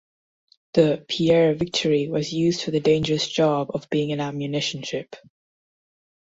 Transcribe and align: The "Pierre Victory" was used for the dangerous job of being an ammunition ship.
The 0.73 1.05
"Pierre 1.07 1.53
Victory" 1.53 2.07
was 2.07 2.33
used 2.33 2.63
for 2.63 2.71
the 2.71 2.79
dangerous 2.79 3.29
job 3.29 3.69
of 3.75 3.87
being 3.91 4.11
an 4.11 4.19
ammunition 4.19 4.81
ship. 4.81 5.15